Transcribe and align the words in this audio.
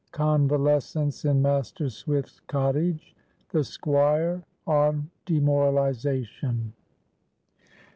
—CONVALESCENCE 0.13 1.25
IN 1.25 1.43
MASTER 1.43 1.87
SWIFT'S 1.87 2.39
COTTAGE.—THE 2.47 3.63
SQUIRE 3.63 4.41
ON 4.65 5.11
DEMORALIZATION. 5.27 6.73